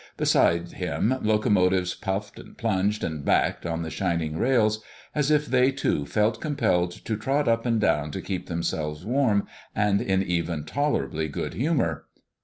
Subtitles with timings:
[0.17, 5.71] Beside him locomotives puffed and plunged and backed on the shining rails, as if they,
[5.71, 9.45] too, felt compelled to trot up and down to keep themselves warm,
[9.75, 12.05] and in even tolerably good humor.